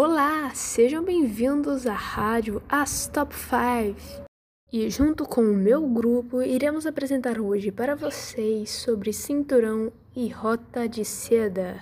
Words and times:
Olá, 0.00 0.54
sejam 0.54 1.02
bem-vindos 1.02 1.84
à 1.84 1.92
rádio 1.92 2.62
As 2.68 3.08
Top 3.08 3.34
5. 3.34 4.24
E 4.72 4.88
junto 4.88 5.26
com 5.26 5.40
o 5.40 5.56
meu 5.56 5.88
grupo, 5.88 6.40
iremos 6.40 6.86
apresentar 6.86 7.40
hoje 7.40 7.72
para 7.72 7.96
vocês 7.96 8.70
sobre 8.70 9.12
cinturão 9.12 9.92
e 10.14 10.28
rota 10.28 10.88
de 10.88 11.04
seda. 11.04 11.80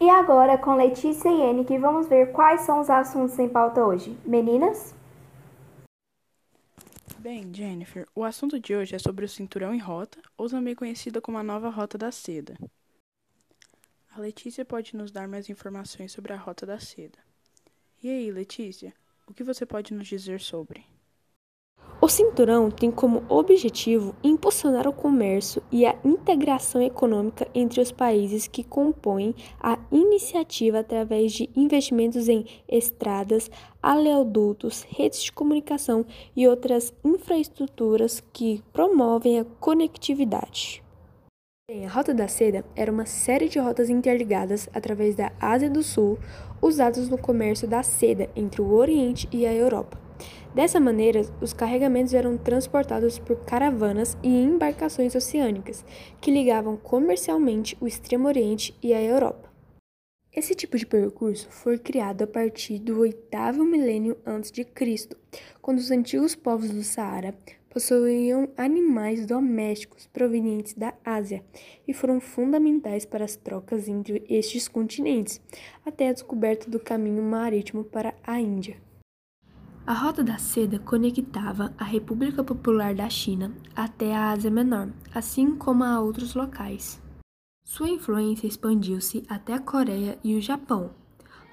E 0.00 0.08
agora, 0.08 0.56
com 0.56 0.74
Letícia 0.74 1.28
e 1.28 1.42
Ene, 1.42 1.66
que 1.66 1.78
vamos 1.78 2.08
ver 2.08 2.32
quais 2.32 2.62
são 2.62 2.80
os 2.80 2.88
assuntos 2.88 3.38
em 3.38 3.46
pauta 3.50 3.84
hoje. 3.84 4.16
Meninas? 4.24 4.94
Bem, 7.18 7.52
Jennifer, 7.52 8.06
o 8.14 8.24
assunto 8.24 8.58
de 8.58 8.74
hoje 8.74 8.94
é 8.94 8.98
sobre 8.98 9.26
o 9.26 9.28
cinturão 9.28 9.74
e 9.74 9.78
rota, 9.78 10.18
ou 10.34 10.48
também 10.48 10.74
conhecida 10.74 11.20
como 11.20 11.36
a 11.36 11.42
nova 11.42 11.68
rota 11.68 11.98
da 11.98 12.10
seda. 12.10 12.56
A 14.16 14.20
Letícia 14.20 14.64
pode 14.64 14.96
nos 14.96 15.10
dar 15.10 15.28
mais 15.28 15.50
informações 15.50 16.10
sobre 16.10 16.32
a 16.32 16.38
rota 16.38 16.64
da 16.64 16.80
seda. 16.80 17.18
E 18.02 18.08
aí, 18.08 18.30
Letícia, 18.30 18.94
o 19.26 19.34
que 19.34 19.44
você 19.44 19.66
pode 19.66 19.92
nos 19.92 20.08
dizer 20.08 20.40
sobre? 20.40 20.86
O 22.00 22.08
cinturão 22.08 22.70
tem 22.70 22.90
como 22.90 23.26
objetivo 23.28 24.16
impulsionar 24.24 24.88
o 24.88 24.92
comércio 24.92 25.62
e 25.70 25.84
a 25.84 25.94
integração 26.02 26.80
econômica 26.80 27.46
entre 27.54 27.78
os 27.78 27.92
países 27.92 28.48
que 28.48 28.64
compõem 28.64 29.34
a 29.60 29.78
iniciativa 29.92 30.78
através 30.78 31.32
de 31.32 31.50
investimentos 31.54 32.26
em 32.26 32.46
estradas, 32.66 33.50
aleodutos, 33.82 34.80
redes 34.88 35.24
de 35.24 35.32
comunicação 35.32 36.06
e 36.34 36.48
outras 36.48 36.90
infraestruturas 37.04 38.24
que 38.32 38.64
promovem 38.72 39.40
a 39.40 39.44
conectividade. 39.44 40.85
Bem, 41.68 41.84
a 41.84 41.88
Rota 41.88 42.14
da 42.14 42.28
Seda 42.28 42.64
era 42.76 42.92
uma 42.92 43.06
série 43.06 43.48
de 43.48 43.58
rotas 43.58 43.90
interligadas 43.90 44.68
através 44.72 45.16
da 45.16 45.32
Ásia 45.40 45.68
do 45.68 45.82
Sul, 45.82 46.16
usadas 46.62 47.08
no 47.08 47.18
comércio 47.18 47.66
da 47.66 47.82
seda 47.82 48.30
entre 48.36 48.62
o 48.62 48.70
Oriente 48.70 49.28
e 49.32 49.44
a 49.44 49.52
Europa. 49.52 50.00
Dessa 50.54 50.78
maneira, 50.78 51.22
os 51.40 51.52
carregamentos 51.52 52.14
eram 52.14 52.38
transportados 52.38 53.18
por 53.18 53.38
caravanas 53.44 54.16
e 54.22 54.28
embarcações 54.28 55.16
oceânicas, 55.16 55.84
que 56.20 56.30
ligavam 56.30 56.76
comercialmente 56.76 57.76
o 57.80 57.88
Extremo 57.88 58.28
Oriente 58.28 58.72
e 58.80 58.94
a 58.94 59.02
Europa. 59.02 59.52
Esse 60.32 60.54
tipo 60.54 60.78
de 60.78 60.86
percurso 60.86 61.48
foi 61.50 61.78
criado 61.78 62.22
a 62.22 62.28
partir 62.28 62.78
do 62.78 63.00
oitavo 63.00 63.64
milênio 63.64 64.16
antes 64.24 64.52
de 64.52 64.62
Cristo, 64.62 65.16
quando 65.60 65.78
os 65.78 65.90
antigos 65.90 66.36
povos 66.36 66.70
do 66.70 66.84
Saara 66.84 67.34
possuíam 67.76 68.48
animais 68.56 69.26
domésticos 69.26 70.06
provenientes 70.06 70.72
da 70.72 70.94
Ásia 71.04 71.44
e 71.86 71.92
foram 71.92 72.18
fundamentais 72.22 73.04
para 73.04 73.22
as 73.22 73.36
trocas 73.36 73.86
entre 73.86 74.24
estes 74.30 74.66
continentes, 74.66 75.42
até 75.84 76.08
a 76.08 76.12
descoberta 76.14 76.70
do 76.70 76.80
caminho 76.80 77.22
marítimo 77.22 77.84
para 77.84 78.14
a 78.26 78.40
Índia. 78.40 78.78
A 79.86 79.92
Rota 79.92 80.24
da 80.24 80.38
Seda 80.38 80.78
conectava 80.78 81.74
a 81.76 81.84
República 81.84 82.42
Popular 82.42 82.94
da 82.94 83.10
China 83.10 83.54
até 83.74 84.14
a 84.14 84.30
Ásia 84.30 84.50
Menor, 84.50 84.88
assim 85.14 85.54
como 85.54 85.84
a 85.84 86.00
outros 86.00 86.34
locais. 86.34 86.98
Sua 87.62 87.90
influência 87.90 88.46
expandiu-se 88.46 89.22
até 89.28 89.52
a 89.52 89.60
Coreia 89.60 90.18
e 90.24 90.34
o 90.34 90.40
Japão. 90.40 90.94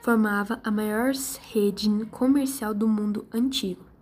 Formava 0.02 0.62
a 0.64 0.72
maior 0.72 1.12
rede 1.52 1.90
comercial 2.06 2.74
do 2.74 2.88
mundo 2.88 3.28
antigo. 3.34 3.93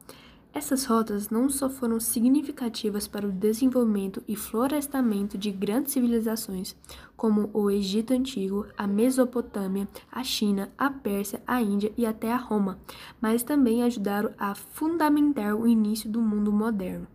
Essas 0.54 0.84
rotas 0.84 1.30
não 1.30 1.50
só 1.50 1.70
foram 1.70 1.98
significativas 1.98 3.08
para 3.08 3.26
o 3.26 3.32
desenvolvimento 3.32 4.22
e 4.28 4.36
florestamento 4.36 5.38
de 5.38 5.50
grandes 5.50 5.94
civilizações, 5.94 6.76
como 7.16 7.50
o 7.54 7.72
Egito 7.72 8.14
Antigo, 8.14 8.68
a 8.78 8.86
Mesopotâmia, 8.86 9.88
a 10.12 10.24
China, 10.24 10.70
a 10.78 10.90
Pérsia, 10.90 11.42
a 11.48 11.62
Índia 11.62 11.94
e 11.98 12.06
até 12.06 12.34
a 12.34 12.38
Roma, 12.38 12.78
mas 13.22 13.44
também 13.44 13.82
ajudaram 13.82 14.34
a 14.38 14.54
fundamentar 14.54 15.56
o 15.56 15.66
início 15.66 16.10
do 16.10 16.22
mundo 16.22 16.52
moderno. 16.52 17.08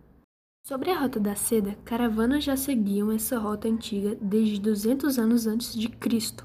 Sobre 0.66 0.90
a 0.90 0.98
Rota 0.98 1.20
da 1.20 1.36
Seda, 1.36 1.76
caravanas 1.84 2.42
já 2.42 2.56
seguiam 2.56 3.12
essa 3.12 3.38
rota 3.38 3.68
antiga 3.68 4.16
desde 4.20 4.58
200 4.58 5.18
anos 5.18 5.46
antes 5.46 5.74
de 5.74 5.88
Cristo. 5.88 6.44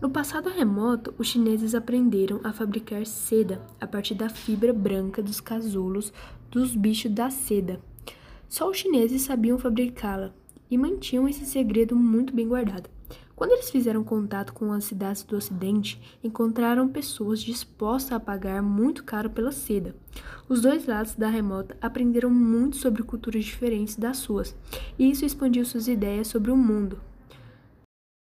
No 0.00 0.08
passado 0.08 0.48
remoto, 0.48 1.14
os 1.18 1.26
chineses 1.28 1.74
aprenderam 1.74 2.40
a 2.42 2.54
fabricar 2.54 3.04
seda 3.04 3.60
a 3.78 3.86
partir 3.86 4.14
da 4.14 4.30
fibra 4.30 4.72
branca 4.72 5.22
dos 5.22 5.42
casulos 5.42 6.10
dos 6.50 6.74
bichos 6.74 7.12
da 7.12 7.28
seda. 7.28 7.78
Só 8.48 8.70
os 8.70 8.78
chineses 8.78 9.20
sabiam 9.20 9.58
fabricá-la 9.58 10.32
e 10.70 10.78
mantinham 10.78 11.28
esse 11.28 11.44
segredo 11.44 11.94
muito 11.94 12.34
bem 12.34 12.48
guardado. 12.48 12.88
Quando 13.36 13.52
eles 13.52 13.70
fizeram 13.70 14.02
contato 14.02 14.54
com 14.54 14.72
as 14.72 14.84
cidades 14.84 15.22
do 15.22 15.36
Ocidente, 15.36 16.00
encontraram 16.24 16.88
pessoas 16.88 17.40
dispostas 17.40 18.12
a 18.12 18.20
pagar 18.20 18.62
muito 18.62 19.04
caro 19.04 19.28
pela 19.28 19.52
seda. 19.52 19.94
Os 20.48 20.62
dois 20.62 20.86
lados 20.86 21.14
da 21.14 21.28
remota 21.28 21.76
aprenderam 21.80 22.30
muito 22.30 22.76
sobre 22.76 23.02
culturas 23.02 23.44
diferentes 23.44 23.96
das 23.96 24.16
suas, 24.16 24.56
e 24.98 25.10
isso 25.10 25.26
expandiu 25.26 25.64
suas 25.64 25.88
ideias 25.88 26.28
sobre 26.28 26.50
o 26.50 26.56
mundo. 26.56 26.98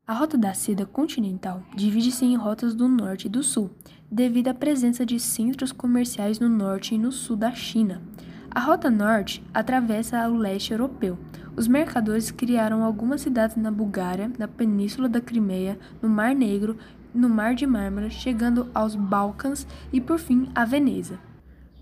A 0.08 0.14
Rota 0.14 0.38
da 0.38 0.54
Seda 0.54 0.86
Continental 0.86 1.64
divide-se 1.76 2.26
em 2.26 2.36
rotas 2.36 2.76
do 2.76 2.88
norte 2.88 3.26
e 3.26 3.30
do 3.30 3.42
sul, 3.42 3.72
devido 4.10 4.50
à 4.50 4.54
presença 4.54 5.04
de 5.04 5.20
centros 5.20 5.72
comerciais 5.72 6.40
no 6.40 6.48
norte 6.48 6.94
e 6.94 6.98
no 7.00 7.12
sul 7.12 7.36
da 7.36 7.52
China. 7.52 8.04
A 8.52 8.60
Rota 8.60 8.92
Norte 8.92 9.44
atravessa 9.52 10.30
o 10.30 10.38
leste 10.38 10.72
europeu. 10.72 11.18
Os 11.56 11.68
mercadores 11.68 12.30
criaram 12.30 12.84
algumas 12.84 13.22
cidades 13.22 13.56
na 13.56 13.72
Bulgária, 13.72 14.32
na 14.38 14.48
Península 14.48 15.10
da 15.10 15.20
Crimeia, 15.20 15.80
no 16.00 16.08
Mar 16.08 16.36
Negro, 16.36 16.78
no 17.12 17.28
Mar 17.28 17.56
de 17.56 17.66
Mármara, 17.66 18.12
chegando 18.12 18.70
aos 18.76 18.96
Balcãs 18.96 19.66
e, 19.92 20.00
por 20.00 20.20
fim, 20.20 20.52
a 20.54 20.66
Veneza. 20.66 21.20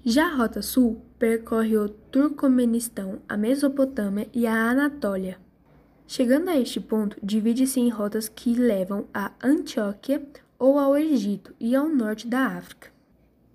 Já 0.06 0.28
a 0.28 0.36
Rota 0.36 0.62
Sul 0.62 1.02
percorre 1.20 1.78
o 1.78 1.90
Turcomenistão, 1.90 3.20
a 3.28 3.36
Mesopotâmia 3.36 4.30
e 4.34 4.48
a 4.48 4.70
Anatólia. 4.70 5.44
Chegando 6.06 6.50
a 6.50 6.60
este 6.60 6.80
ponto, 6.80 7.18
divide-se 7.24 7.80
em 7.80 7.90
rotas 7.90 8.28
que 8.28 8.54
levam 8.54 9.06
a 9.14 9.32
Antioquia 9.42 10.22
ou 10.60 10.78
ao 10.78 10.98
Egito 10.98 11.56
e 11.60 11.76
ao 11.76 11.88
norte 11.88 12.28
da 12.28 12.46
África. 12.46 12.92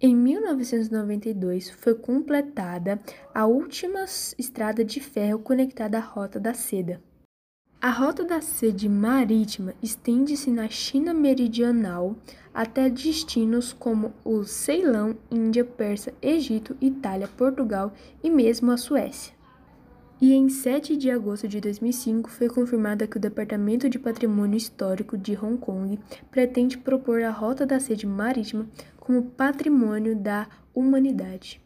Em 0.00 0.14
1992 0.14 1.70
foi 1.70 1.94
completada 1.94 3.00
a 3.34 3.46
última 3.46 4.04
estrada 4.38 4.84
de 4.84 5.00
ferro 5.00 5.40
conectada 5.40 5.98
à 5.98 6.00
Rota 6.00 6.38
da 6.38 6.54
Seda. 6.54 7.02
A 7.80 7.90
Rota 7.90 8.24
da 8.24 8.40
Seda 8.40 8.88
marítima 8.88 9.74
estende-se 9.82 10.50
na 10.50 10.68
China 10.68 11.14
meridional 11.14 12.16
até 12.52 12.90
destinos 12.90 13.72
como 13.72 14.12
o 14.24 14.42
Ceilão, 14.42 15.16
Índia, 15.30 15.64
Pérsia, 15.64 16.12
Egito, 16.20 16.76
Itália, 16.80 17.28
Portugal 17.28 17.92
e 18.22 18.28
mesmo 18.28 18.72
a 18.72 18.76
Suécia. 18.76 19.37
E 20.20 20.34
em 20.34 20.48
7 20.48 20.96
de 20.96 21.12
agosto 21.12 21.46
de 21.46 21.60
2005 21.60 22.28
foi 22.28 22.48
confirmada 22.48 23.06
que 23.06 23.16
o 23.16 23.20
Departamento 23.20 23.88
de 23.88 24.00
Patrimônio 24.00 24.56
Histórico 24.56 25.16
de 25.16 25.36
Hong 25.36 25.56
Kong 25.58 25.96
pretende 26.28 26.76
propor 26.76 27.22
a 27.22 27.30
Rota 27.30 27.64
da 27.64 27.78
Sede 27.78 28.04
Marítima 28.04 28.68
como 28.98 29.30
patrimônio 29.30 30.16
da 30.16 30.48
humanidade. 30.74 31.62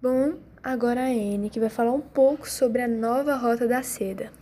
Bom, 0.00 0.40
agora 0.62 1.02
a 1.02 1.08
Anne, 1.08 1.50
que 1.50 1.60
vai 1.60 1.68
falar 1.68 1.92
um 1.92 2.00
pouco 2.00 2.48
sobre 2.48 2.80
a 2.80 2.88
nova 2.88 3.36
Rota 3.36 3.68
da 3.68 3.82
Seda. 3.82 4.32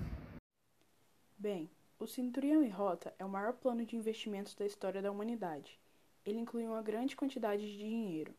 Bem, 1.36 1.68
o 1.98 2.06
Cinturão 2.06 2.62
e 2.62 2.68
Rota 2.68 3.12
é 3.18 3.24
o 3.24 3.28
maior 3.28 3.54
plano 3.54 3.84
de 3.84 3.96
investimentos 3.96 4.54
da 4.54 4.64
história 4.64 5.02
da 5.02 5.10
humanidade. 5.10 5.76
Ele 6.24 6.38
inclui 6.38 6.68
uma 6.68 6.82
grande 6.82 7.16
quantidade 7.16 7.68
de 7.68 7.78
dinheiro, 7.78 8.32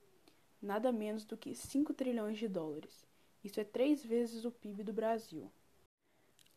nada 0.61 0.89
menos 0.89 1.25
do 1.25 1.35
que 1.35 1.53
5 1.53 1.93
trilhões 1.93 2.37
de 2.37 2.47
dólares 2.47 3.10
isso 3.43 3.59
é 3.59 3.63
três 3.63 4.03
vezes 4.03 4.45
o 4.45 4.51
PIB 4.51 4.83
do 4.83 4.93
Brasil. 4.93 5.51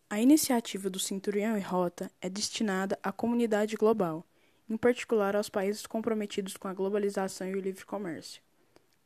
A 0.08 0.20
iniciativa 0.20 0.90
do 0.90 0.98
Cinturão 0.98 1.56
e 1.56 1.60
Rota 1.60 2.10
é 2.20 2.28
destinada 2.28 2.98
à 3.02 3.10
comunidade 3.10 3.74
global, 3.74 4.24
em 4.68 4.76
particular 4.76 5.34
aos 5.34 5.48
países 5.48 5.86
comprometidos 5.86 6.56
com 6.56 6.68
a 6.68 6.74
globalização 6.74 7.48
e 7.48 7.54
o 7.54 7.60
livre 7.60 7.84
comércio. 7.84 8.42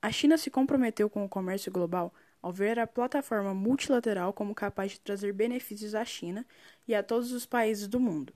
A 0.02 0.12
China 0.12 0.36
se 0.36 0.50
comprometeu 0.50 1.08
com 1.08 1.24
o 1.24 1.28
comércio 1.28 1.72
global 1.72 2.12
ao 2.40 2.52
ver 2.52 2.78
a 2.78 2.86
plataforma 2.86 3.52
multilateral 3.54 4.32
como 4.32 4.54
capaz 4.54 4.92
de 4.92 5.00
trazer 5.00 5.32
benefícios 5.32 5.94
à 5.94 6.04
China 6.04 6.46
e 6.86 6.94
a 6.94 7.02
todos 7.02 7.32
os 7.32 7.46
países 7.46 7.88
do 7.88 7.98
mundo. 7.98 8.32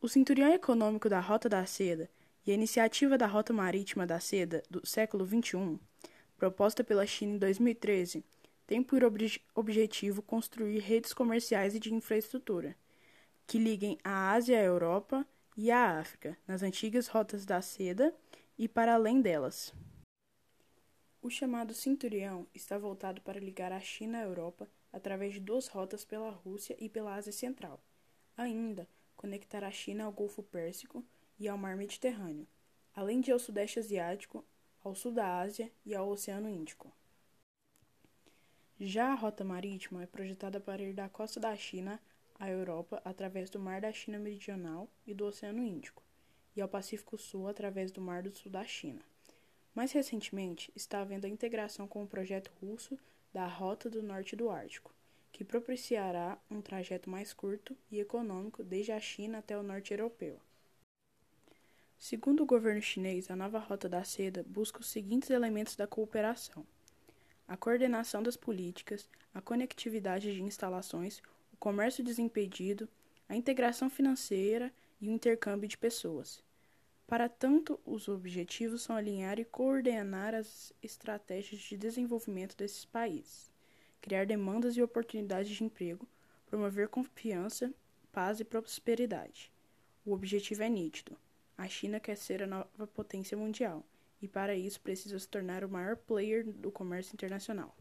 O 0.00 0.08
cinturão 0.08 0.52
econômico 0.52 1.08
da 1.08 1.18
Rota 1.18 1.48
da 1.48 1.66
Seda 1.66 2.08
e 2.46 2.52
a 2.52 2.54
iniciativa 2.54 3.18
da 3.18 3.26
Rota 3.26 3.52
Marítima 3.52 4.06
da 4.06 4.20
Seda 4.20 4.62
do 4.70 4.86
século 4.86 5.26
XXI, 5.26 5.78
proposta 6.36 6.84
pela 6.84 7.04
China 7.06 7.34
em 7.34 7.38
2013, 7.38 8.24
tem 8.68 8.82
por 8.82 9.02
ob 9.02 9.18
objetivo 9.54 10.20
construir 10.20 10.78
redes 10.80 11.14
comerciais 11.14 11.74
e 11.74 11.80
de 11.80 11.92
infraestrutura 11.92 12.76
que 13.46 13.58
liguem 13.58 13.98
a 14.04 14.32
Ásia 14.32 14.60
à 14.60 14.62
Europa 14.62 15.26
e 15.56 15.70
à 15.70 15.98
África, 15.98 16.36
nas 16.46 16.62
antigas 16.62 17.08
rotas 17.08 17.46
da 17.46 17.62
seda 17.62 18.14
e 18.58 18.68
para 18.68 18.92
além 18.92 19.22
delas. 19.22 19.72
O 21.22 21.30
chamado 21.30 21.72
Cinturão 21.72 22.46
está 22.54 22.76
voltado 22.76 23.22
para 23.22 23.40
ligar 23.40 23.72
a 23.72 23.80
China 23.80 24.18
à 24.18 24.22
Europa 24.24 24.68
através 24.92 25.32
de 25.32 25.40
duas 25.40 25.66
rotas 25.66 26.04
pela 26.04 26.30
Rússia 26.30 26.76
e 26.78 26.90
pela 26.90 27.14
Ásia 27.14 27.32
Central. 27.32 27.82
Ainda, 28.36 28.86
conectar 29.16 29.64
a 29.64 29.70
China 29.70 30.04
ao 30.04 30.12
Golfo 30.12 30.42
Pérsico 30.42 31.02
e 31.38 31.48
ao 31.48 31.56
Mar 31.56 31.74
Mediterrâneo. 31.74 32.46
além 32.94 33.22
de 33.22 33.32
ao 33.32 33.38
Sudeste 33.38 33.78
Asiático, 33.78 34.44
ao 34.84 34.94
Sul 34.94 35.12
da 35.12 35.38
Ásia 35.38 35.72
e 35.86 35.94
ao 35.94 36.08
Oceano 36.08 36.50
Índico. 36.50 36.92
Já 38.80 39.10
a 39.10 39.14
rota 39.14 39.42
marítima 39.42 40.04
é 40.04 40.06
projetada 40.06 40.60
para 40.60 40.80
ir 40.80 40.92
da 40.92 41.08
costa 41.08 41.40
da 41.40 41.56
China 41.56 42.00
à 42.38 42.48
Europa 42.48 43.02
através 43.04 43.50
do 43.50 43.58
Mar 43.58 43.80
da 43.80 43.92
China 43.92 44.20
Meridional 44.20 44.88
e 45.04 45.12
do 45.12 45.26
Oceano 45.26 45.64
Índico, 45.64 46.00
e 46.54 46.60
ao 46.60 46.68
Pacífico 46.68 47.18
Sul 47.18 47.48
através 47.48 47.90
do 47.90 48.00
Mar 48.00 48.22
do 48.22 48.30
Sul 48.30 48.52
da 48.52 48.64
China. 48.64 49.00
Mais 49.74 49.90
recentemente, 49.90 50.70
está 50.76 51.00
havendo 51.00 51.26
a 51.26 51.28
integração 51.28 51.88
com 51.88 52.04
o 52.04 52.06
projeto 52.06 52.52
russo 52.62 52.96
da 53.32 53.48
Rota 53.48 53.90
do 53.90 54.00
Norte 54.00 54.36
do 54.36 54.48
Ártico, 54.48 54.94
que 55.32 55.42
propiciará 55.42 56.38
um 56.48 56.62
trajeto 56.62 57.10
mais 57.10 57.32
curto 57.32 57.76
e 57.90 57.98
econômico 57.98 58.62
desde 58.62 58.92
a 58.92 59.00
China 59.00 59.38
até 59.38 59.58
o 59.58 59.62
norte 59.64 59.92
europeu. 59.92 60.38
Segundo 61.98 62.44
o 62.44 62.46
governo 62.46 62.80
chinês, 62.80 63.28
a 63.28 63.34
nova 63.34 63.58
Rota 63.58 63.88
da 63.88 64.04
Seda 64.04 64.44
busca 64.46 64.78
os 64.78 64.86
seguintes 64.86 65.30
elementos 65.30 65.74
da 65.74 65.88
cooperação 65.88 66.64
a 67.48 67.56
coordenação 67.56 68.22
das 68.22 68.36
políticas, 68.36 69.08
a 69.32 69.40
conectividade 69.40 70.34
de 70.34 70.42
instalações, 70.42 71.22
o 71.50 71.56
comércio 71.56 72.04
desimpedido, 72.04 72.86
a 73.26 73.34
integração 73.34 73.88
financeira 73.88 74.70
e 75.00 75.08
o 75.08 75.12
intercâmbio 75.12 75.66
de 75.66 75.78
pessoas. 75.78 76.42
Para 77.06 77.26
tanto, 77.26 77.80
os 77.86 78.06
objetivos 78.06 78.82
são 78.82 78.94
alinhar 78.94 79.38
e 79.38 79.44
coordenar 79.46 80.34
as 80.34 80.74
estratégias 80.82 81.62
de 81.62 81.74
desenvolvimento 81.74 82.54
desses 82.54 82.84
países, 82.84 83.50
criar 83.98 84.26
demandas 84.26 84.76
e 84.76 84.82
oportunidades 84.82 85.50
de 85.50 85.64
emprego, 85.64 86.06
promover 86.46 86.88
confiança, 86.88 87.72
paz 88.12 88.40
e 88.40 88.44
prosperidade. 88.44 89.50
O 90.04 90.12
objetivo 90.12 90.62
é 90.62 90.68
nítido: 90.68 91.16
a 91.56 91.66
China 91.66 91.98
quer 91.98 92.16
ser 92.16 92.42
a 92.42 92.46
nova 92.46 92.86
potência 92.86 93.38
mundial 93.38 93.82
e 94.20 94.28
para 94.28 94.54
isso 94.54 94.80
precisa 94.80 95.18
se 95.18 95.28
tornar 95.28 95.64
o 95.64 95.68
maior 95.68 95.96
player 95.96 96.44
do 96.44 96.70
comércio 96.70 97.14
internacional. 97.14 97.74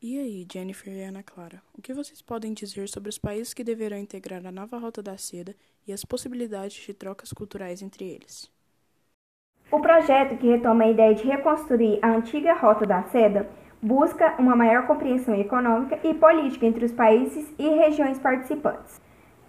E 0.00 0.18
aí, 0.18 0.44
Jennifer 0.52 0.92
e 0.92 1.04
Ana 1.04 1.22
Clara, 1.22 1.62
o 1.72 1.80
que 1.80 1.94
vocês 1.94 2.20
podem 2.20 2.52
dizer 2.52 2.88
sobre 2.88 3.08
os 3.08 3.18
países 3.18 3.54
que 3.54 3.62
deverão 3.62 3.96
integrar 3.96 4.44
a 4.44 4.50
nova 4.50 4.76
Rota 4.76 5.00
da 5.00 5.16
Seda 5.16 5.54
e 5.86 5.92
as 5.92 6.04
possibilidades 6.04 6.84
de 6.84 6.92
trocas 6.92 7.32
culturais 7.32 7.82
entre 7.82 8.04
eles? 8.04 8.50
O 9.70 9.80
projeto, 9.80 10.36
que 10.38 10.48
retoma 10.48 10.84
a 10.84 10.90
ideia 10.90 11.14
de 11.14 11.22
reconstruir 11.22 12.00
a 12.02 12.16
antiga 12.16 12.52
Rota 12.54 12.84
da 12.84 13.04
Seda, 13.04 13.48
busca 13.80 14.34
uma 14.40 14.56
maior 14.56 14.86
compreensão 14.86 15.34
econômica 15.34 16.00
e 16.02 16.12
política 16.14 16.66
entre 16.66 16.84
os 16.84 16.92
países 16.92 17.54
e 17.58 17.68
regiões 17.68 18.18
participantes. 18.18 19.00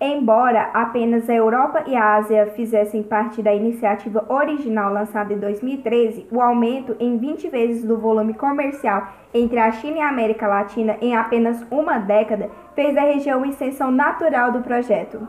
Embora 0.06 0.70
apenas 0.74 1.30
a 1.30 1.34
Europa 1.34 1.86
e 1.88 1.96
a 1.96 2.16
Ásia 2.16 2.48
fizessem 2.48 3.02
parte 3.02 3.42
da 3.42 3.54
iniciativa 3.54 4.26
original 4.28 4.92
lançada 4.92 5.34
em 5.34 5.40
2013, 5.40 6.28
o 6.30 6.42
aumento 6.42 6.94
em 7.00 7.18
20 7.18 7.48
vezes 7.48 7.86
do 7.86 7.98
volume 7.98 8.34
comercial 8.34 9.08
entre 9.34 9.58
a 9.58 9.72
China 9.72 10.00
e 10.00 10.02
a 10.02 10.10
América 10.10 10.46
Latina 10.46 10.98
em 11.00 11.16
apenas 11.16 11.66
uma 11.72 12.00
década 12.00 12.50
fez 12.76 12.94
da 12.94 13.00
região 13.00 13.38
uma 13.38 13.48
extensão 13.48 13.92
natural 13.92 14.52
do 14.52 14.60
projeto. 14.60 15.26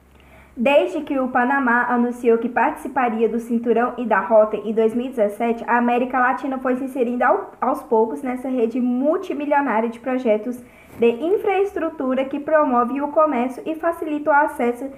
Desde 0.57 1.01
que 1.01 1.19
o 1.19 1.29
Panamá 1.29 1.87
anunciou 1.89 2.39
que 2.39 2.49
participaria 2.49 3.29
do 3.29 3.41
Cinturão 3.41 3.95
e 3.99 4.07
da 4.07 4.21
Rota 4.21 4.57
em 4.57 4.73
2017, 4.73 5.65
a 5.67 5.79
América 5.79 6.21
Latina 6.21 6.59
foi 6.59 6.77
se 6.77 6.85
inserindo 6.85 7.25
aos 7.61 7.83
poucos 7.83 8.23
nessa 8.23 8.49
rede 8.49 8.81
multimilionária 8.81 9.89
de 9.89 9.99
projetos 9.99 10.63
de 10.97 11.11
infraestrutura 11.11 12.25
que 12.27 12.39
promove 12.39 13.03
o 13.03 13.09
comércio 13.09 13.65
e 13.67 13.75
facilita 13.75 14.31
o 14.31 14.33
acesso 14.33 14.89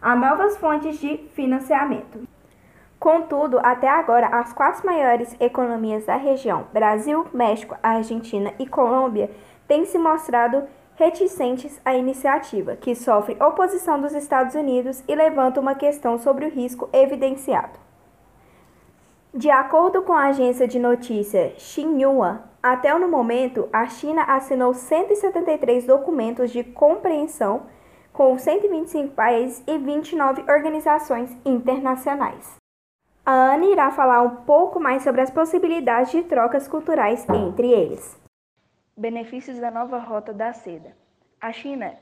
a 0.00 0.16
novas 0.16 0.56
fontes 0.56 0.98
de 0.98 1.18
financiamento. 1.34 2.26
Contudo, 2.98 3.60
até 3.62 3.90
agora, 3.90 4.28
as 4.28 4.54
quatro 4.54 4.86
maiores 4.86 5.36
economias 5.38 6.06
da 6.06 6.16
região, 6.16 6.68
Brasil, 6.72 7.26
México, 7.34 7.76
Argentina 7.82 8.54
e 8.58 8.66
Colômbia, 8.66 9.30
têm 9.68 9.84
se 9.84 9.98
mostrado 9.98 10.62
reticentes 10.96 11.80
à 11.84 11.94
iniciativa, 11.94 12.76
que 12.76 12.94
sofre 12.94 13.36
oposição 13.42 14.00
dos 14.00 14.12
Estados 14.14 14.54
Unidos 14.54 15.02
e 15.08 15.14
levanta 15.14 15.60
uma 15.60 15.74
questão 15.74 16.18
sobre 16.18 16.46
o 16.46 16.50
risco 16.50 16.88
evidenciado. 16.92 17.78
De 19.34 19.50
acordo 19.50 20.02
com 20.02 20.12
a 20.12 20.26
agência 20.26 20.68
de 20.68 20.78
notícia 20.78 21.54
Xinhua, 21.56 22.42
até 22.62 22.96
no 22.96 23.08
momento, 23.08 23.68
a 23.72 23.86
China 23.86 24.22
assinou 24.24 24.74
173 24.74 25.84
documentos 25.86 26.50
de 26.50 26.62
compreensão 26.62 27.62
com 28.12 28.38
125 28.38 29.14
países 29.14 29.62
e 29.66 29.78
29 29.78 30.42
organizações 30.42 31.34
internacionais. 31.44 32.56
A 33.24 33.32
Ana 33.32 33.66
irá 33.66 33.90
falar 33.90 34.22
um 34.22 34.36
pouco 34.44 34.78
mais 34.78 35.02
sobre 35.02 35.22
as 35.22 35.30
possibilidades 35.30 36.12
de 36.12 36.22
trocas 36.24 36.68
culturais 36.68 37.26
entre 37.30 37.68
eles. 37.68 38.21
Benefícios 38.96 39.58
da 39.58 39.70
nova 39.70 39.96
Rota 39.96 40.34
da 40.34 40.52
Seda. 40.52 40.94
A 41.40 41.50
China 41.50 41.96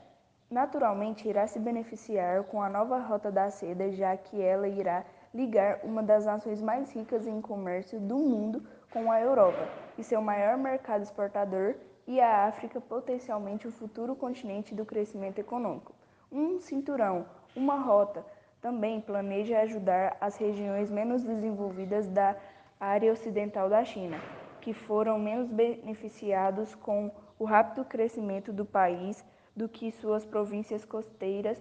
naturalmente 0.49 1.25
irá 1.25 1.47
se 1.47 1.57
beneficiar 1.57 2.43
com 2.43 2.61
a 2.61 2.67
nova 2.67 2.99
Rota 2.99 3.31
da 3.31 3.49
Seda, 3.49 3.89
já 3.93 4.17
que 4.17 4.41
ela 4.41 4.67
irá 4.67 5.05
ligar 5.33 5.79
uma 5.83 6.03
das 6.03 6.25
nações 6.25 6.61
mais 6.61 6.91
ricas 6.91 7.25
em 7.25 7.39
comércio 7.39 7.97
do 7.97 8.17
mundo 8.17 8.67
com 8.91 9.09
a 9.09 9.21
Europa 9.21 9.69
e 9.97 10.03
seu 10.03 10.21
maior 10.21 10.57
mercado 10.57 11.01
exportador 11.01 11.75
e 12.05 12.19
a 12.19 12.45
África 12.47 12.81
potencialmente 12.81 13.65
o 13.65 13.71
futuro 13.71 14.13
continente 14.13 14.75
do 14.75 14.83
crescimento 14.83 15.39
econômico. 15.39 15.95
Um 16.29 16.59
cinturão, 16.59 17.25
uma 17.55 17.75
rota, 17.75 18.25
também 18.61 18.99
planeja 18.99 19.61
ajudar 19.61 20.17
as 20.19 20.35
regiões 20.35 20.91
menos 20.91 21.23
desenvolvidas 21.23 22.05
da 22.07 22.35
área 22.77 23.13
ocidental 23.13 23.69
da 23.69 23.85
China, 23.85 24.19
que 24.61 24.73
foram 24.73 25.19
menos 25.19 25.49
beneficiados 25.49 26.73
com 26.75 27.11
o 27.37 27.43
rápido 27.43 27.83
crescimento 27.83 28.53
do 28.53 28.63
país 28.63 29.25
do 29.55 29.67
que 29.67 29.91
suas 29.91 30.23
províncias 30.23 30.85
costeiras 30.85 31.57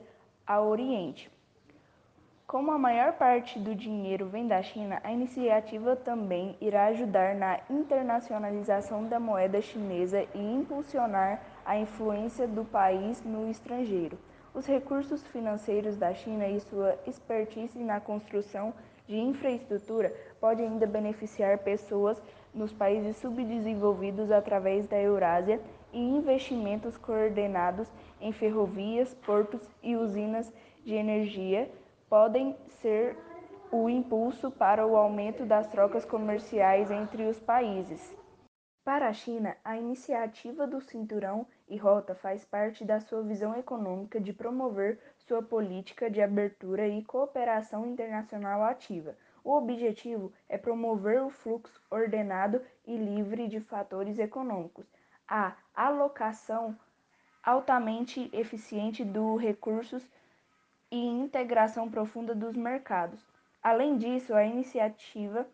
ao 0.47 0.69
Oriente. 0.69 1.31
Como 2.47 2.73
a 2.73 2.79
maior 2.79 3.12
parte 3.12 3.61
do 3.61 3.76
dinheiro 3.76 4.26
vem 4.26 4.49
da 4.49 4.61
China, 4.61 5.00
a 5.05 5.12
iniciativa 5.12 5.94
também 5.94 6.56
irá 6.61 6.87
ajudar 6.87 7.35
na 7.37 7.61
internacionalização 7.70 9.06
da 9.06 9.20
moeda 9.20 9.61
chinesa 9.61 10.26
e 10.35 10.38
impulsionar 10.38 11.40
a 11.64 11.78
influência 11.78 12.49
do 12.49 12.64
país 12.64 13.25
no 13.25 13.49
estrangeiro. 13.49 14.19
Os 14.52 14.66
recursos 14.66 15.25
financeiros 15.28 15.97
da 15.97 16.12
China 16.12 16.49
e 16.49 16.59
sua 16.59 16.99
expertise 17.07 17.78
na 17.78 18.00
construção 18.00 18.75
de 19.07 19.16
infraestrutura 19.16 20.12
podem 20.40 20.66
ainda 20.66 20.88
beneficiar 20.88 21.59
pessoas 21.59 22.21
nos 22.54 22.73
países 22.73 23.16
subdesenvolvidos 23.16 24.30
através 24.30 24.87
da 24.87 25.00
Eurásia 25.00 25.61
e 25.92 26.00
investimentos 26.00 26.97
coordenados 26.97 27.88
em 28.21 28.33
ferrovias, 28.33 29.14
portos 29.14 29.61
e 29.83 29.97
usinas 29.97 30.52
de 30.85 30.95
energia 30.95 31.71
podem 32.09 32.57
ser 32.80 33.16
o 33.71 33.88
impulso 33.88 34.50
para 34.50 34.87
o 34.87 34.97
aumento 34.97 35.47
das 35.47 35.66
trocas 35.69 36.04
comerciais 36.04 36.90
entre 36.90 37.25
os 37.25 37.38
países. 37.38 38.14
Para 38.83 39.09
a 39.09 39.12
China, 39.12 39.57
a 39.62 39.76
iniciativa 39.76 40.66
do 40.66 40.80
Cinturão 40.80 41.47
e 41.69 41.76
Rota 41.76 42.14
faz 42.14 42.45
parte 42.45 42.85
da 42.85 42.99
sua 42.99 43.23
visão 43.23 43.54
econômica 43.54 44.21
de 44.21 44.33
promover 44.33 44.99
sua 45.19 45.42
política 45.42 46.11
de 46.11 46.21
abertura 46.21 46.88
e 46.88 47.04
cooperação 47.04 47.87
internacional 47.87 48.62
ativa. 48.64 49.14
O 49.42 49.52
objetivo 49.56 50.32
é 50.49 50.59
promover 50.59 51.23
o 51.23 51.30
fluxo 51.30 51.80
ordenado 51.90 52.61
e 52.87 52.97
livre 52.97 53.49
de 53.49 53.61
fatores 53.61 54.18
econômicos, 54.18 54.87
a 55.26 55.56
alocação 55.75 56.76
altamente 57.42 58.28
eficiente 58.32 59.04
dos 59.04 59.40
recursos 59.40 60.06
e 60.90 60.99
integração 61.06 61.90
profunda 61.90 62.35
dos 62.35 62.56
mercados. 62.56 63.25
Além 63.62 63.97
disso, 63.97 64.35
a 64.35 64.44
iniciativa 64.44 65.47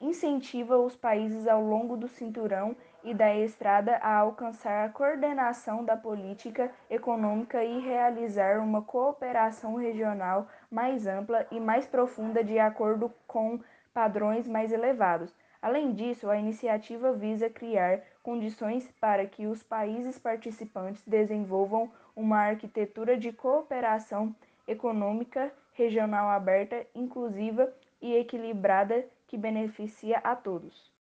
incentiva 0.00 0.78
os 0.78 0.94
países 0.94 1.48
ao 1.48 1.62
longo 1.62 1.96
do 1.96 2.06
cinturão 2.06 2.76
e 3.04 3.14
da 3.14 3.34
estrada 3.34 3.96
a 3.96 4.16
alcançar 4.16 4.84
a 4.84 4.88
coordenação 4.88 5.84
da 5.84 5.96
política 5.96 6.70
econômica 6.90 7.62
e 7.64 7.80
realizar 7.80 8.60
uma 8.60 8.82
cooperação 8.82 9.76
regional 9.76 10.48
mais 10.70 11.06
ampla 11.06 11.46
e 11.50 11.60
mais 11.60 11.86
profunda 11.86 12.42
de 12.42 12.58
acordo 12.58 13.12
com 13.26 13.60
padrões 13.94 14.46
mais 14.48 14.72
elevados. 14.72 15.34
Além 15.60 15.92
disso, 15.92 16.30
a 16.30 16.36
iniciativa 16.36 17.12
visa 17.12 17.50
criar 17.50 18.00
condições 18.22 18.88
para 19.00 19.26
que 19.26 19.46
os 19.46 19.62
países 19.62 20.18
participantes 20.18 21.02
desenvolvam 21.06 21.90
uma 22.14 22.38
arquitetura 22.38 23.16
de 23.16 23.32
cooperação 23.32 24.34
econômica 24.66 25.52
regional 25.72 26.28
aberta, 26.28 26.86
inclusiva 26.94 27.72
e 28.00 28.14
equilibrada 28.14 29.04
que 29.26 29.36
beneficia 29.36 30.18
a 30.18 30.36
todos. 30.36 30.97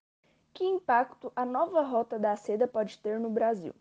Que 0.56 0.64
impacto 0.64 1.34
a 1.36 1.44
nova 1.44 1.82
Rota 1.82 2.18
da 2.18 2.34
Seda 2.38 2.66
pode 2.66 2.98
ter 3.00 3.20
no 3.20 3.30
Brasil? 3.30 3.74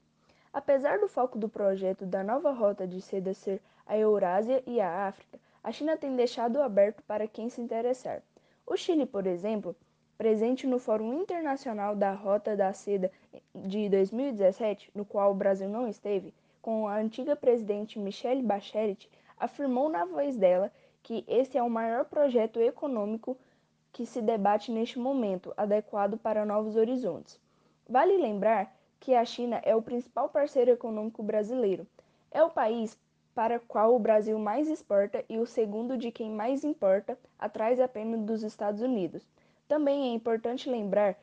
Apesar 0.52 0.98
do 0.98 1.06
foco 1.06 1.38
do 1.38 1.48
projeto 1.48 2.04
da 2.04 2.24
nova 2.24 2.50
Rota 2.50 2.84
de 2.84 3.00
Seda 3.00 3.32
ser 3.32 3.62
a 3.86 3.96
Eurásia 3.96 4.60
e 4.66 4.80
a 4.80 5.06
África, 5.06 5.38
a 5.62 5.70
China 5.70 5.96
tem 5.96 6.16
deixado 6.16 6.60
aberto 6.60 7.00
para 7.04 7.28
quem 7.28 7.48
se 7.48 7.60
interessar. 7.60 8.22
O 8.66 8.76
Chile, 8.76 9.06
por 9.06 9.24
exemplo, 9.24 9.76
presente 10.18 10.66
no 10.66 10.80
Fórum 10.80 11.22
Internacional 11.22 11.94
da 11.94 12.10
Rota 12.10 12.56
da 12.56 12.72
Seda 12.72 13.08
de 13.54 13.88
2017, 13.88 14.90
no 14.96 15.04
qual 15.04 15.30
o 15.30 15.36
Brasil 15.36 15.68
não 15.68 15.86
esteve, 15.86 16.34
com 16.60 16.88
a 16.88 16.96
antiga 16.96 17.36
presidente 17.36 18.00
Michelle 18.00 18.42
Bachelet, 18.42 19.08
afirmou 19.38 19.88
na 19.88 20.04
voz 20.04 20.36
dela 20.36 20.72
que 21.04 21.24
esse 21.28 21.56
é 21.56 21.62
o 21.62 21.70
maior 21.70 22.04
projeto 22.06 22.58
econômico 22.60 23.38
que 23.94 24.04
se 24.04 24.20
debate 24.20 24.72
neste 24.72 24.98
momento, 24.98 25.54
adequado 25.56 26.18
para 26.18 26.44
novos 26.44 26.74
horizontes. 26.74 27.40
Vale 27.88 28.16
lembrar 28.16 28.76
que 28.98 29.14
a 29.14 29.24
China 29.24 29.60
é 29.62 29.76
o 29.76 29.80
principal 29.80 30.28
parceiro 30.28 30.72
econômico 30.72 31.22
brasileiro. 31.22 31.86
É 32.32 32.42
o 32.42 32.50
país 32.50 32.98
para 33.36 33.60
qual 33.60 33.94
o 33.94 33.98
Brasil 34.00 34.36
mais 34.36 34.68
exporta 34.68 35.24
e 35.28 35.38
o 35.38 35.46
segundo 35.46 35.96
de 35.96 36.10
quem 36.10 36.28
mais 36.28 36.64
importa, 36.64 37.16
atrás 37.38 37.78
apenas 37.78 38.20
dos 38.22 38.42
Estados 38.42 38.82
Unidos. 38.82 39.24
Também 39.68 40.10
é 40.10 40.12
importante 40.12 40.68
lembrar 40.68 41.16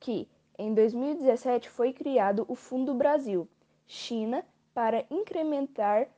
que, 0.00 0.26
em 0.58 0.72
2017, 0.72 1.68
foi 1.68 1.92
criado 1.92 2.46
o 2.48 2.54
Fundo 2.54 2.94
Brasil 2.94 3.46
China 3.86 4.42
para 4.72 5.04
incrementar 5.10 6.08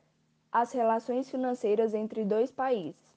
as 0.49 0.71
relações 0.71 1.29
financeiras 1.29 1.93
entre 1.93 2.23
dois 2.23 2.49
países. 2.49 3.16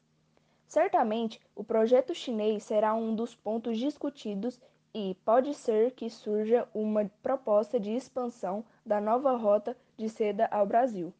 Certamente, 0.70 1.40
o 1.56 1.64
projeto 1.64 2.14
chinês 2.14 2.62
será 2.62 2.94
um 2.94 3.12
dos 3.12 3.34
pontos 3.34 3.76
discutidos 3.76 4.60
e 4.94 5.16
pode 5.24 5.52
ser 5.52 5.90
que 5.90 6.08
surja 6.08 6.68
uma 6.72 7.10
proposta 7.24 7.80
de 7.80 7.90
expansão 7.90 8.64
da 8.86 9.00
nova 9.00 9.36
rota 9.36 9.76
de 9.96 10.08
seda 10.08 10.46
ao 10.48 10.64
Brasil. 10.64 11.12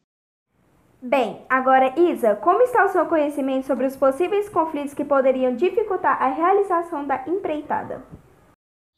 Bem, 1.01 1.45
agora 1.49 1.93
Isa, 1.99 2.33
como 2.37 2.61
está 2.61 2.85
o 2.85 2.89
seu 2.93 3.05
conhecimento 3.07 3.67
sobre 3.67 3.85
os 3.85 3.97
possíveis 3.97 4.47
conflitos 4.47 4.93
que 4.93 5.03
poderiam 5.03 5.53
dificultar 5.53 6.23
a 6.23 6.29
realização 6.29 7.05
da 7.05 7.21
empreitada? 7.27 8.05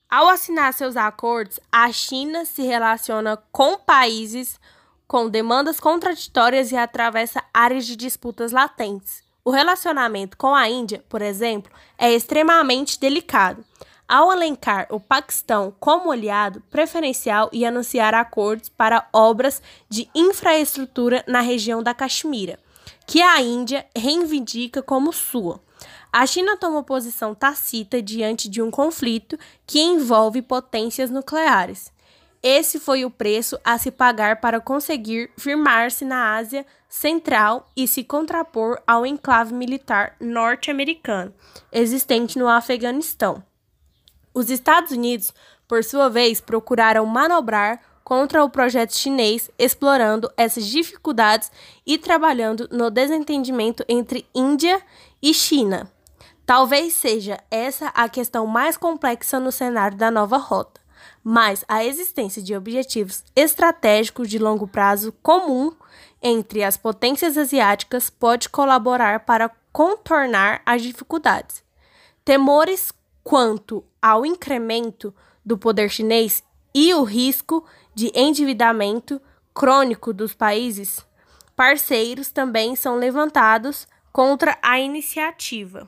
Ao 0.08 0.28
assinar 0.28 0.72
seus 0.74 0.96
acordos, 0.96 1.60
a 1.72 1.92
China 1.92 2.46
se 2.46 2.62
relaciona 2.62 3.38
com 3.52 3.80
países 3.80 4.60
com 5.08 5.28
demandas 5.28 5.80
contraditórias 5.80 6.72
e 6.72 6.78
atravessa 6.78 7.44
áreas 7.52 7.88
de 7.88 7.96
disputas 7.96 8.52
latentes. 8.52 9.33
O 9.46 9.52
relacionamento 9.52 10.38
com 10.38 10.56
a 10.56 10.70
Índia, 10.70 11.04
por 11.10 11.22
exemplo, 11.22 11.70
é 11.98 12.14
extremamente 12.14 12.98
delicado. 12.98 13.64
Ao 14.08 14.32
elencar 14.32 14.88
o 14.90 15.02
Paquistão 15.02 15.76
como 15.82 16.12
aliado 16.12 16.62
preferencial 16.70 17.50
e 17.52 17.66
anunciar 17.66 18.14
acordos 18.14 18.70
para 18.70 19.06
obras 19.12 19.62
de 19.90 20.10
infraestrutura 20.16 21.26
na 21.28 21.42
região 21.42 21.84
da 21.84 21.94
Caxemira, 21.94 22.58
que 23.06 23.22
a 23.22 23.42
Índia 23.42 23.86
reivindica 23.94 24.82
como 24.82 25.12
sua. 25.12 25.60
A 26.10 26.26
China 26.26 26.56
tomou 26.56 26.84
posição 26.84 27.36
tacita 27.36 28.02
diante 28.02 28.48
de 28.48 28.62
um 28.62 28.72
conflito 28.72 29.38
que 29.68 29.82
envolve 29.82 30.42
potências 30.42 31.10
nucleares. 31.10 31.93
Esse 32.46 32.78
foi 32.78 33.06
o 33.06 33.10
preço 33.10 33.58
a 33.64 33.78
se 33.78 33.90
pagar 33.90 34.42
para 34.42 34.60
conseguir 34.60 35.32
firmar-se 35.38 36.04
na 36.04 36.36
Ásia 36.36 36.66
Central 36.90 37.72
e 37.74 37.88
se 37.88 38.04
contrapor 38.04 38.82
ao 38.86 39.06
enclave 39.06 39.54
militar 39.54 40.18
norte-americano 40.20 41.34
existente 41.72 42.38
no 42.38 42.50
Afeganistão. 42.50 43.42
Os 44.34 44.50
Estados 44.50 44.92
Unidos, 44.92 45.34
por 45.70 45.86
sua 45.86 46.10
vez, 46.10 46.42
procuraram 46.42 47.06
manobrar 47.06 47.80
contra 48.04 48.44
o 48.44 48.50
projeto 48.50 48.94
chinês, 48.94 49.50
explorando 49.58 50.30
essas 50.36 50.66
dificuldades 50.66 51.50
e 51.86 51.98
trabalhando 51.98 52.68
no 52.70 52.92
desentendimento 52.92 53.86
entre 53.88 54.28
Índia 54.36 54.82
e 55.22 55.34
China. 55.34 55.90
Talvez 56.46 56.92
seja 56.92 57.40
essa 57.50 57.88
a 57.96 58.10
questão 58.10 58.46
mais 58.46 58.76
complexa 58.76 59.40
no 59.40 59.52
cenário 59.52 59.98
da 59.98 60.12
nova 60.12 60.36
rota 60.36 60.83
mas 61.24 61.64
a 61.68 61.86
existência 61.86 62.42
de 62.42 62.56
objetivos 62.56 63.24
estratégicos 63.36 64.30
de 64.30 64.38
longo 64.38 64.68
prazo 64.68 65.14
comum 65.24 65.74
entre 66.22 66.64
as 66.64 66.76
potências 66.76 67.38
asiáticas 67.38 68.10
pode 68.10 68.50
colaborar 68.50 69.22
para 69.22 69.50
contornar 69.72 70.62
as 70.66 70.82
dificuldades. 70.82 71.64
Temores 72.26 72.92
quanto 73.24 73.84
ao 74.02 74.26
incremento 74.26 75.14
do 75.46 75.58
poder 75.58 75.90
chinês 75.90 76.44
e 76.74 76.94
o 76.94 77.04
risco 77.04 77.66
de 77.96 78.12
endividamento 78.14 79.22
crônico 79.54 80.14
dos 80.14 80.34
países 80.34 81.06
parceiros 81.56 82.32
também 82.32 82.76
são 82.76 82.96
levantados 82.96 83.88
contra 84.12 84.58
a 84.62 84.80
iniciativa. 84.80 85.88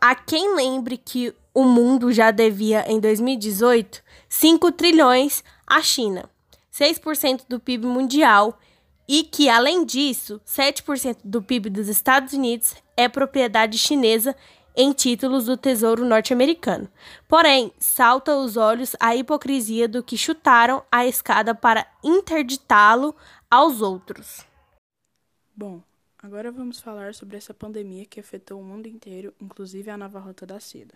Há 0.00 0.14
quem 0.14 0.54
lembre 0.54 0.96
que 0.96 1.34
o 1.58 1.64
mundo 1.64 2.12
já 2.12 2.30
devia, 2.30 2.84
em 2.86 3.00
2018, 3.00 4.00
5 4.28 4.70
trilhões 4.70 5.42
à 5.66 5.82
China, 5.82 6.30
6% 6.72 7.46
do 7.48 7.58
PIB 7.58 7.84
mundial, 7.84 8.60
e 9.08 9.24
que, 9.24 9.48
além 9.48 9.84
disso, 9.84 10.40
7% 10.46 11.16
do 11.24 11.42
PIB 11.42 11.68
dos 11.68 11.88
Estados 11.88 12.32
Unidos 12.32 12.76
é 12.96 13.08
propriedade 13.08 13.76
chinesa 13.76 14.36
em 14.76 14.92
títulos 14.92 15.46
do 15.46 15.56
Tesouro 15.56 16.04
norte-americano. 16.04 16.88
Porém, 17.26 17.72
salta 17.76 18.30
aos 18.30 18.56
olhos 18.56 18.94
a 19.00 19.16
hipocrisia 19.16 19.88
do 19.88 20.00
que 20.00 20.16
chutaram 20.16 20.84
a 20.92 21.06
escada 21.06 21.56
para 21.56 21.88
interditá-lo 22.04 23.16
aos 23.50 23.82
outros. 23.82 24.46
Bom, 25.56 25.82
agora 26.22 26.52
vamos 26.52 26.78
falar 26.78 27.16
sobre 27.16 27.36
essa 27.36 27.52
pandemia 27.52 28.06
que 28.06 28.20
afetou 28.20 28.60
o 28.60 28.64
mundo 28.64 28.86
inteiro, 28.86 29.34
inclusive 29.40 29.90
a 29.90 29.98
nova 29.98 30.20
Rota 30.20 30.46
da 30.46 30.60
Seda. 30.60 30.94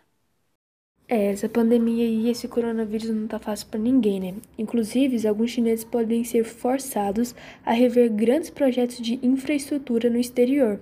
É, 1.14 1.26
essa 1.26 1.47
pandemia 1.47 2.07
e 2.07 2.31
esse 2.31 2.49
coronavírus 2.49 3.11
não 3.11 3.26
tá 3.26 3.38
fácil 3.38 3.66
para 3.66 3.78
ninguém, 3.78 4.19
né? 4.19 4.35
Inclusive, 4.57 5.28
alguns 5.28 5.50
chineses 5.50 5.85
podem 5.85 6.25
ser 6.25 6.42
forçados 6.42 7.35
a 7.66 7.71
rever 7.71 8.11
grandes 8.11 8.49
projetos 8.49 8.97
de 8.97 9.21
infraestrutura 9.23 10.09
no 10.09 10.16
exterior, 10.16 10.81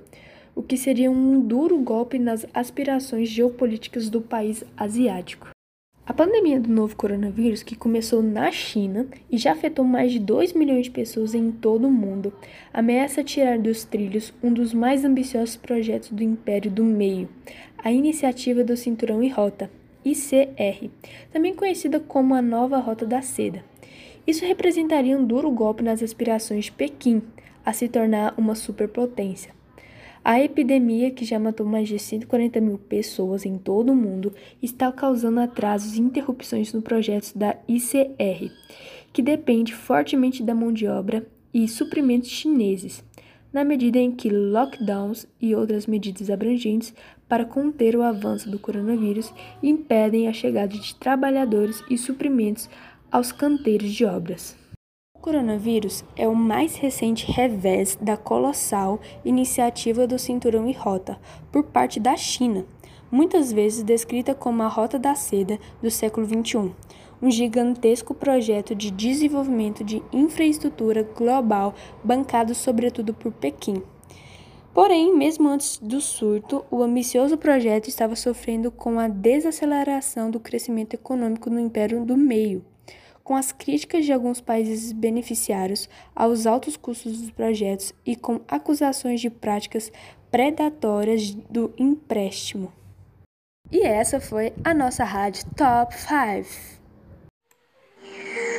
o 0.54 0.62
que 0.62 0.76
seria 0.76 1.10
um 1.10 1.40
duro 1.40 1.76
golpe 1.78 2.16
nas 2.16 2.46
aspirações 2.54 3.28
geopolíticas 3.28 4.08
do 4.08 4.20
país 4.20 4.62
asiático. 4.76 5.48
A 6.06 6.14
pandemia 6.14 6.60
do 6.60 6.68
novo 6.68 6.94
coronavírus, 6.94 7.64
que 7.64 7.74
começou 7.74 8.22
na 8.22 8.52
China 8.52 9.08
e 9.28 9.36
já 9.36 9.50
afetou 9.50 9.84
mais 9.84 10.12
de 10.12 10.20
2 10.20 10.52
milhões 10.52 10.84
de 10.84 10.92
pessoas 10.92 11.34
em 11.34 11.50
todo 11.50 11.88
o 11.88 11.90
mundo, 11.90 12.32
ameaça 12.72 13.24
tirar 13.24 13.58
dos 13.58 13.82
trilhos 13.82 14.32
um 14.40 14.52
dos 14.52 14.72
mais 14.72 15.04
ambiciosos 15.04 15.56
projetos 15.56 16.10
do 16.10 16.22
Império 16.22 16.70
do 16.70 16.84
Meio, 16.84 17.28
a 17.76 17.90
iniciativa 17.90 18.62
do 18.62 18.76
Cinturão 18.76 19.20
e 19.24 19.28
Rota, 19.28 19.68
ICR, 20.04 20.90
também 21.32 21.54
conhecida 21.54 22.00
como 22.00 22.34
a 22.34 22.42
Nova 22.42 22.78
Rota 22.78 23.06
da 23.06 23.22
Seda. 23.22 23.64
Isso 24.26 24.44
representaria 24.44 25.16
um 25.16 25.24
duro 25.24 25.50
golpe 25.50 25.82
nas 25.82 26.02
aspirações 26.02 26.66
de 26.66 26.72
Pequim 26.72 27.22
a 27.64 27.72
se 27.72 27.88
tornar 27.88 28.34
uma 28.36 28.54
superpotência. 28.54 29.52
A 30.22 30.38
epidemia, 30.38 31.10
que 31.10 31.24
já 31.24 31.38
matou 31.38 31.64
mais 31.64 31.88
de 31.88 31.98
140 31.98 32.60
mil 32.60 32.78
pessoas 32.78 33.46
em 33.46 33.56
todo 33.56 33.90
o 33.90 33.96
mundo, 33.96 34.34
está 34.62 34.92
causando 34.92 35.40
atrasos 35.40 35.96
e 35.96 36.00
interrupções 36.00 36.72
no 36.74 36.82
projeto 36.82 37.36
da 37.36 37.56
ICR, 37.66 38.52
que 39.12 39.22
depende 39.22 39.74
fortemente 39.74 40.42
da 40.42 40.54
mão 40.54 40.72
de 40.72 40.86
obra 40.86 41.26
e 41.52 41.66
suprimentos 41.66 42.28
chineses 42.28 43.02
na 43.52 43.64
medida 43.64 43.98
em 43.98 44.12
que 44.12 44.28
lockdowns 44.28 45.26
e 45.40 45.54
outras 45.54 45.86
medidas 45.86 46.30
abrangentes 46.30 46.94
para 47.28 47.44
conter 47.44 47.96
o 47.96 48.02
avanço 48.02 48.50
do 48.50 48.58
coronavírus 48.58 49.32
impedem 49.62 50.28
a 50.28 50.32
chegada 50.32 50.76
de 50.76 50.94
trabalhadores 50.94 51.82
e 51.90 51.96
suprimentos 51.96 52.68
aos 53.10 53.32
canteiros 53.32 53.92
de 53.92 54.04
obras. 54.04 54.56
O 55.16 55.20
coronavírus 55.20 56.04
é 56.16 56.26
o 56.26 56.34
mais 56.34 56.76
recente 56.76 57.30
revés 57.30 57.98
da 58.00 58.16
colossal 58.16 59.00
iniciativa 59.24 60.06
do 60.06 60.18
Cinturão 60.18 60.68
e 60.68 60.72
Rota 60.72 61.18
por 61.52 61.64
parte 61.64 62.00
da 62.00 62.16
China, 62.16 62.64
muitas 63.10 63.52
vezes 63.52 63.82
descrita 63.82 64.34
como 64.34 64.62
a 64.62 64.68
Rota 64.68 64.98
da 64.98 65.14
Seda 65.14 65.58
do 65.82 65.90
século 65.90 66.26
XXI 66.26 66.72
um 67.22 67.30
gigantesco 67.30 68.14
projeto 68.14 68.74
de 68.74 68.90
desenvolvimento 68.90 69.84
de 69.84 70.02
infraestrutura 70.12 71.02
global 71.02 71.74
bancado 72.02 72.54
sobretudo 72.54 73.12
por 73.12 73.32
Pequim. 73.32 73.82
Porém, 74.72 75.16
mesmo 75.16 75.48
antes 75.48 75.78
do 75.78 76.00
surto, 76.00 76.64
o 76.70 76.82
ambicioso 76.82 77.36
projeto 77.36 77.88
estava 77.88 78.14
sofrendo 78.14 78.70
com 78.70 79.00
a 79.00 79.08
desaceleração 79.08 80.30
do 80.30 80.38
crescimento 80.38 80.94
econômico 80.94 81.50
no 81.50 81.58
Império 81.58 82.04
do 82.04 82.16
Meio, 82.16 82.64
com 83.24 83.34
as 83.34 83.50
críticas 83.50 84.04
de 84.04 84.12
alguns 84.12 84.40
países 84.40 84.92
beneficiários 84.92 85.88
aos 86.14 86.46
altos 86.46 86.76
custos 86.76 87.20
dos 87.20 87.30
projetos 87.32 87.92
e 88.06 88.14
com 88.14 88.40
acusações 88.46 89.20
de 89.20 89.28
práticas 89.28 89.92
predatórias 90.30 91.32
do 91.50 91.74
empréstimo. 91.76 92.72
E 93.72 93.82
essa 93.82 94.20
foi 94.20 94.52
a 94.64 94.72
nossa 94.72 95.04
rádio 95.04 95.44
Top 95.56 95.94
5. 95.94 96.79
you. 98.18 98.49